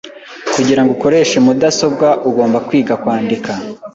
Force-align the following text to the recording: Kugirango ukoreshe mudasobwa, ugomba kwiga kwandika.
Kugirango 0.53 0.91
ukoreshe 0.93 1.37
mudasobwa, 1.45 2.07
ugomba 2.29 2.57
kwiga 2.67 2.93
kwandika. 3.01 3.51